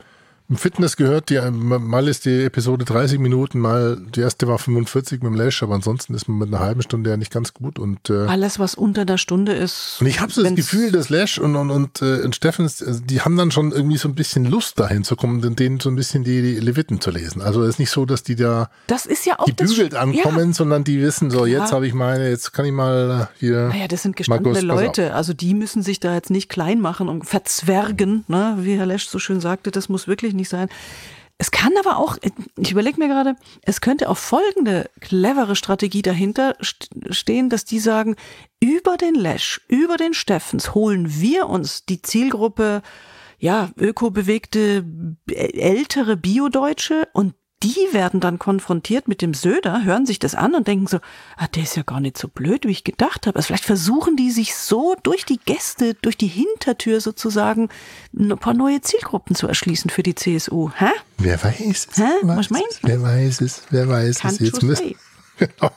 [0.51, 5.21] im Fitness gehört, die, mal ist die Episode 30 Minuten, mal die erste war 45
[5.21, 7.79] mit dem Lash, aber ansonsten ist man mit einer halben Stunde ja nicht ganz gut.
[7.79, 9.99] Und, äh, alles, was unter der Stunde ist.
[10.01, 12.95] und ich habe so das Gefühl, dass Lash und, und, und, äh, und Steffens, äh,
[13.01, 15.89] die haben dann schon irgendwie so ein bisschen Lust dahin zu kommen und denen so
[15.89, 17.41] ein bisschen die, die Leviten zu lesen.
[17.41, 20.83] Also es ist nicht so, dass die da Das ist ja auch gebügelt ankommen, sondern
[20.83, 21.71] die wissen so, jetzt Klar.
[21.71, 23.69] habe ich meine, jetzt kann ich mal äh, hier.
[23.69, 24.83] Naja, das sind gestandene Markus.
[24.83, 25.13] Leute.
[25.13, 28.57] Also die müssen sich da jetzt nicht klein machen und verzwergen, ne?
[28.59, 29.71] wie Herr Lesch so schön sagte.
[29.71, 30.69] Das muss wirklich nicht sein.
[31.37, 32.17] Es kann aber auch,
[32.57, 37.79] ich überlege mir gerade, es könnte auch folgende clevere Strategie dahinter st- stehen, dass die
[37.79, 38.15] sagen,
[38.59, 42.83] über den Lesch, über den Steffens holen wir uns die Zielgruppe,
[43.39, 44.85] ja, ökobewegte,
[45.33, 50.67] ältere Biodeutsche und die werden dann konfrontiert mit dem Söder, hören sich das an und
[50.67, 50.97] denken so,
[51.37, 53.35] ah, der ist ja gar nicht so blöd, wie ich gedacht habe.
[53.35, 57.69] Also vielleicht versuchen die sich so durch die Gäste, durch die Hintertür sozusagen
[58.17, 60.71] ein paar neue Zielgruppen zu erschließen für die CSU.
[60.75, 60.89] Hä?
[61.17, 61.97] Wer weiß es?
[61.97, 62.03] Hä?
[62.23, 62.89] Wer Was weiß meinst es?
[62.89, 63.61] Wer weiß es?
[63.69, 64.21] Wer weiß es?
[64.21, 64.95] Can't Jetzt müssen?
[65.37, 65.71] Genau.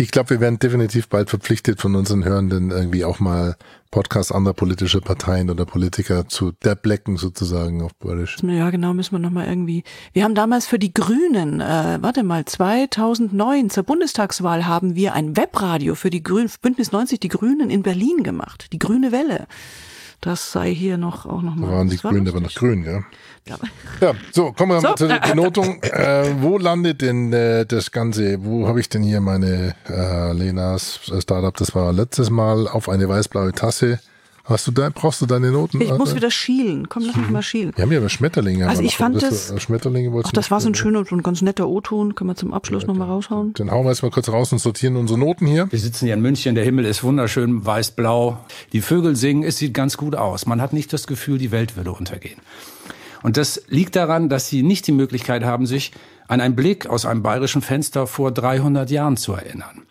[0.00, 3.56] Ich glaube, wir werden definitiv bald verpflichtet von unseren Hörenden irgendwie auch mal
[3.90, 8.38] Podcasts anderer politischer Parteien oder Politiker zu derblecken sozusagen auf Bayerisch.
[8.42, 9.84] Ja, genau, müssen wir nochmal irgendwie.
[10.14, 15.36] Wir haben damals für die Grünen, äh, warte mal, 2009 zur Bundestagswahl haben wir ein
[15.36, 18.68] Webradio für die Grünen, Bündnis 90, die Grünen in Berlin gemacht.
[18.72, 19.48] Die Grüne Welle.
[20.20, 21.70] Das sei hier noch auch Da nochmal.
[21.70, 23.00] waren die Grünen aber noch grün, ja.
[23.48, 23.58] Ja.
[24.02, 25.06] Ja, so, kommen wir mal So.
[25.06, 25.82] zur Benotung.
[25.82, 28.44] Äh, wo landet denn äh, das Ganze?
[28.44, 31.56] Wo habe ich denn hier meine äh, Lenas Startup?
[31.56, 33.98] Das war letztes Mal auf eine weiß-blaue Tasse.
[34.44, 35.80] Hast du da, brauchst du deine Noten?
[35.80, 36.88] Ich muss wieder schielen.
[36.88, 37.72] Komm, lass mich mal schielen.
[37.76, 38.68] Wir haben ja aber Schmetterlinge.
[38.68, 38.98] Also ich noch.
[38.98, 42.14] fand Das- das- Schmetterlinge Ach, das war so ein schöner und ein ganz netter O-Ton.
[42.14, 43.52] Können wir zum Abschluss nochmal raushauen?
[43.54, 45.70] Dann hauen wir jetzt mal kurz raus und sortieren unsere Noten hier.
[45.70, 48.38] Wir sitzen hier in München, der Himmel ist wunderschön weiß-blau.
[48.72, 50.46] Die Vögel singen, es sieht ganz gut aus.
[50.46, 52.40] Man hat nicht das Gefühl, die Welt würde untergehen.
[53.22, 55.92] Und das liegt daran, dass sie nicht die Möglichkeit haben, sich
[56.26, 59.82] an einen Blick aus einem bayerischen Fenster vor 300 Jahren zu erinnern.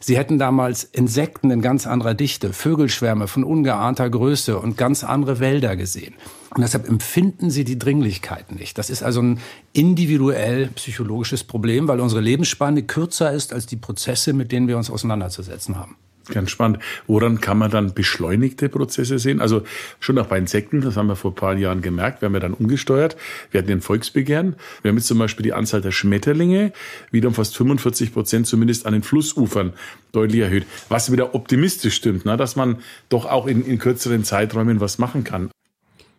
[0.00, 5.40] Sie hätten damals Insekten in ganz anderer Dichte, Vögelschwärme von ungeahnter Größe und ganz andere
[5.40, 6.14] Wälder gesehen.
[6.54, 8.78] Und deshalb empfinden sie die Dringlichkeit nicht.
[8.78, 9.40] Das ist also ein
[9.72, 14.90] individuell psychologisches Problem, weil unsere Lebensspanne kürzer ist als die Prozesse, mit denen wir uns
[14.90, 15.96] auseinanderzusetzen haben.
[16.30, 16.78] Ganz spannend.
[17.06, 19.40] Woran kann man dann beschleunigte Prozesse sehen?
[19.40, 19.62] Also
[20.00, 22.40] schon auch bei Insekten, das haben wir vor ein paar Jahren gemerkt, wir haben ja
[22.40, 23.16] dann umgesteuert.
[23.50, 24.56] Wir hatten den Volksbegehren.
[24.82, 26.72] Wir haben jetzt zum Beispiel die Anzahl der Schmetterlinge
[27.10, 29.74] wieder um fast 45 Prozent zumindest an den Flussufern
[30.12, 30.66] deutlich erhöht.
[30.88, 32.36] Was wieder optimistisch stimmt, ne?
[32.36, 35.50] dass man doch auch in, in kürzeren Zeiträumen was machen kann.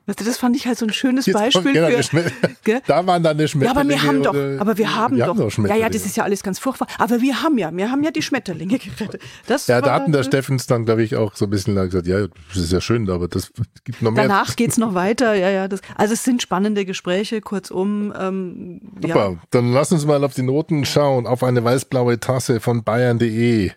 [0.06, 1.74] Das fand ich halt so ein schönes Jetzt Beispiel.
[2.62, 3.96] Für, da waren dann die Schmetterlinge.
[3.96, 6.06] Ja, aber wir haben doch, aber wir haben, wir doch, haben doch ja, ja, das
[6.06, 6.88] ist ja alles ganz furchtbar.
[7.00, 9.22] Aber wir haben ja, wir haben ja die Schmetterlinge gerettet.
[9.48, 12.28] Das ja, da hatten der Steffens dann, glaube ich, auch so ein bisschen gesagt, ja,
[12.54, 13.52] das ist ja schön, aber das
[13.84, 14.28] gibt noch mehr.
[14.28, 15.68] Danach geht's noch weiter, ja, ja.
[15.68, 18.14] Das, also es sind spannende Gespräche, kurzum.
[18.20, 19.38] Ähm, Super, ja.
[19.50, 23.72] dann lass uns mal auf die Noten schauen, auf eine weißblaue Tasse von bayern.de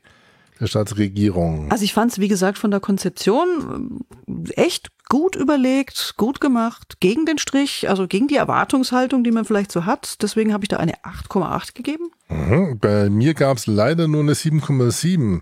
[0.61, 1.71] der Staatsregierung.
[1.71, 7.01] Also ich fand es, wie gesagt, von der Konzeption äh, echt gut überlegt, gut gemacht,
[7.01, 10.23] gegen den Strich, also gegen die Erwartungshaltung, die man vielleicht so hat.
[10.23, 12.11] Deswegen habe ich da eine 8,8 gegeben.
[12.29, 12.79] Mhm.
[12.79, 15.40] Bei mir gab es leider nur eine 7,7.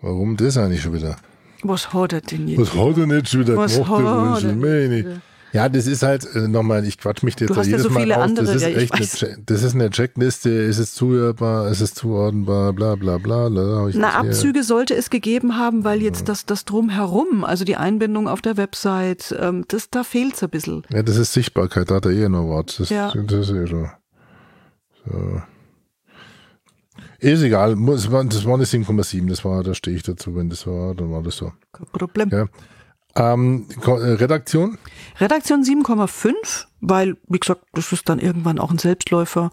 [0.00, 1.16] Warum das eigentlich schon wieder?
[1.62, 2.60] Was hat er denn jetzt?
[2.60, 3.90] Was hat er nicht schon wieder Was gemacht?
[3.90, 5.20] Hat er
[5.52, 8.12] ja, das ist halt, äh, nochmal, ich quatsch mich jetzt hast jedes ja so Mal.
[8.12, 11.94] Andere, das ist ja, echt eine, das ist eine Checkliste, ist es zuhörbar, ist es
[11.94, 13.48] zuordnenbar, bla bla bla.
[13.48, 18.28] bla Na, Abzüge sollte es gegeben haben, weil jetzt das, das Drumherum, also die Einbindung
[18.28, 20.82] auf der Website, ähm, das, da fehlt es ein bisschen.
[20.90, 22.76] Ja, das ist Sichtbarkeit, da hat er eh noch was.
[22.76, 23.12] Das, ja.
[23.14, 23.88] das ist eh so.
[25.06, 25.42] so.
[27.20, 30.50] Ist egal, das war, das war eine 7,7, das war, da stehe ich dazu, wenn
[30.50, 31.52] das war, dann war das so.
[31.72, 32.28] Kein Problem.
[32.30, 32.46] Ja.
[33.14, 34.78] Ähm, äh, Redaktion?
[35.20, 39.50] Redaktion 7,5, weil, wie gesagt, das ist dann irgendwann auch ein Selbstläufer.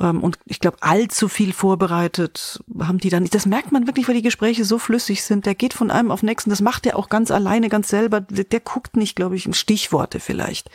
[0.00, 3.24] Ähm, und ich glaube, allzu viel vorbereitet haben die dann.
[3.26, 5.46] Das merkt man wirklich, weil die Gespräche so flüssig sind.
[5.46, 6.50] Der geht von einem auf den nächsten.
[6.50, 8.20] Das macht er auch ganz alleine, ganz selber.
[8.20, 10.70] Der, der guckt nicht, glaube ich, in Stichworte vielleicht.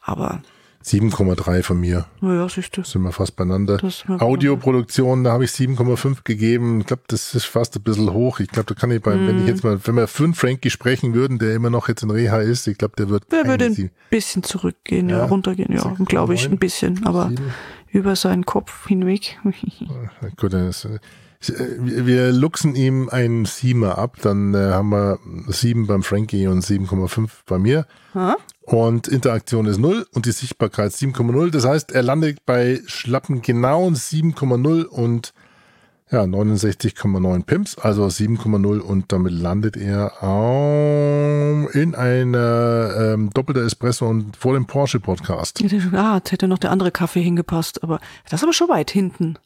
[0.00, 0.42] Aber
[0.84, 2.06] 7,3 von mir.
[2.20, 2.82] Ja, siehst du.
[2.82, 3.78] Sind wir fast beieinander.
[4.08, 6.80] Audioproduktion, da habe ich 7,5 gegeben.
[6.80, 8.40] Ich glaube, das ist fast ein bisschen hoch.
[8.40, 9.26] Ich glaube, da kann ich bei, mm.
[9.26, 12.10] wenn ich jetzt mal, wenn wir fünf Frankie sprechen würden, der immer noch jetzt in
[12.10, 13.32] Reha ist, ich glaube, der wird.
[13.32, 17.42] Der würde ein bisschen zurückgehen, ja, ja runtergehen, ja, glaube ich, ein bisschen, aber 7.
[17.90, 19.38] über seinen Kopf hinweg.
[20.36, 20.98] Gut, dann ist, äh,
[21.48, 27.30] wir luxen ihm einen Siemer ab, dann äh, haben wir sieben beim Frankie und 7,5
[27.46, 27.86] bei mir.
[28.14, 28.36] Ha?
[28.62, 31.50] Und Interaktion ist 0 und die Sichtbarkeit 7,0.
[31.50, 35.34] Das heißt, er landet bei schlappen genau 7,0 und
[36.10, 44.06] ja, 69,9 Pimps, also 7,0 und damit landet er ähm, in einer ähm, doppelter Espresso
[44.06, 45.60] und vor dem Porsche Podcast.
[45.92, 49.38] Ah, jetzt hätte noch der andere Kaffee hingepasst, aber das ist aber schon weit hinten.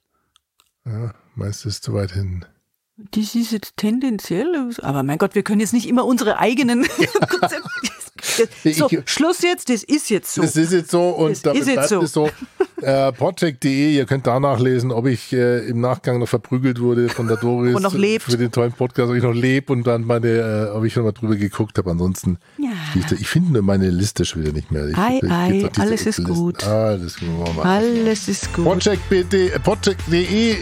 [0.84, 2.44] Ja, meistens zu weit hinten.
[3.12, 6.82] Das ist jetzt tendenziell, aber mein Gott, wir können jetzt nicht immer unsere eigenen
[7.28, 7.68] Konzepte.
[8.72, 10.42] So, Schluss jetzt, das ist jetzt so.
[10.42, 12.02] Das ist jetzt so und das damit bleibt so.
[12.02, 12.30] es so.
[12.80, 17.26] Äh, Podcheck.de, ihr könnt da nachlesen, ob ich äh, im Nachgang noch verprügelt wurde von
[17.26, 17.74] der Doris.
[17.74, 18.24] und noch lebt.
[18.24, 21.04] Für den tollen Podcast, ob ich noch lebe und dann meine, äh, ob ich schon
[21.04, 21.90] mal drüber geguckt habe.
[21.90, 22.70] Ansonsten, ja.
[22.94, 24.86] ich, ich finde meine Liste schon wieder nicht mehr.
[24.88, 26.34] Ich, ei, ei, alles ist Listen.
[26.34, 26.64] gut.
[26.64, 27.16] Alles,
[27.62, 28.64] alles ist gut.
[28.64, 30.56] Podcheck.de, Podcheck.de, äh,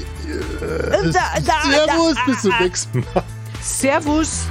[0.61, 3.25] da, da, Servus, da, bis zum nächsten Mal.
[3.63, 4.47] Servus.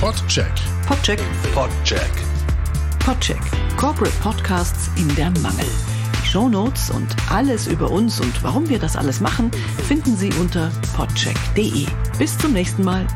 [0.00, 0.52] Podcheck.
[0.86, 1.20] Podcheck.
[1.54, 2.25] Podcheck.
[3.06, 3.38] Podcheck.
[3.76, 5.64] Corporate Podcasts in der Mangel.
[6.20, 9.52] Die Show Notes und alles über uns und warum wir das alles machen,
[9.86, 11.86] finden Sie unter podcheck.de.
[12.18, 13.06] Bis zum nächsten Mal.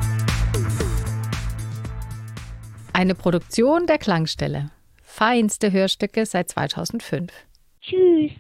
[2.93, 4.71] Eine Produktion der Klangstelle.
[5.03, 7.33] Feinste Hörstücke seit 2005.
[7.81, 8.31] Tschüss.